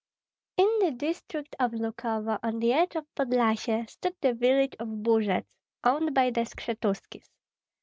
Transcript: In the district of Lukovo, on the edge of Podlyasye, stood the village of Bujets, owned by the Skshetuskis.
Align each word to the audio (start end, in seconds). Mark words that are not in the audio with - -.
In 0.57 0.79
the 0.79 0.89
district 0.89 1.55
of 1.59 1.73
Lukovo, 1.73 2.39
on 2.41 2.57
the 2.57 2.73
edge 2.73 2.95
of 2.95 3.05
Podlyasye, 3.13 3.87
stood 3.87 4.15
the 4.19 4.33
village 4.33 4.73
of 4.79 4.87
Bujets, 5.03 5.45
owned 5.83 6.15
by 6.15 6.31
the 6.31 6.41
Skshetuskis. 6.41 7.29